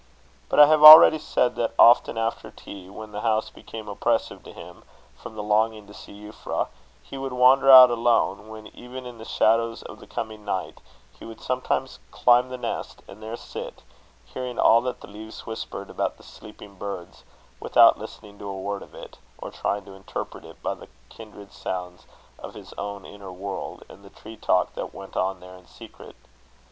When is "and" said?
13.07-13.21, 23.87-24.03